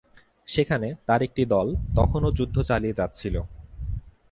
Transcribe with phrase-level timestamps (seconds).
[0.47, 1.67] সেখানে তার একটি দল
[1.95, 3.35] তখনো যুদ্ধ চালিয়ে যাচ্ছিল।